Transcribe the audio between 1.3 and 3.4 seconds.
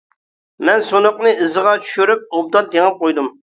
ئىزىغا چۈشۈرۈپ ئوبدان تېڭىپ قويدۇم.